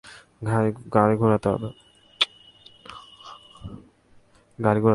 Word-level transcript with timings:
গাড়ি 0.93 1.15
ঘুরাতে 1.17 1.47
হবে। 1.49 1.69